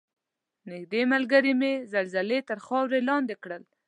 نږدې 0.71 1.01
ملګرې 1.13 1.53
مې 1.59 1.73
زلزلې 1.93 2.39
تر 2.49 2.57
خاورو 2.65 2.99
لاندې 3.07 3.35
کړل. 3.43 3.63